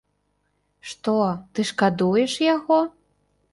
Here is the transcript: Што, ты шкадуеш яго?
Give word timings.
Што, 0.91 1.13
ты 1.53 1.67
шкадуеш 1.73 2.41
яго? 2.55 2.83